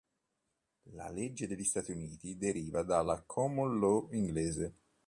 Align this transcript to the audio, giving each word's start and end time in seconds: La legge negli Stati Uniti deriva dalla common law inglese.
La 0.93 1.11
legge 1.11 1.45
negli 1.45 1.63
Stati 1.63 1.91
Uniti 1.91 2.35
deriva 2.35 2.81
dalla 2.81 3.21
common 3.21 3.79
law 3.79 4.09
inglese. 4.13 4.73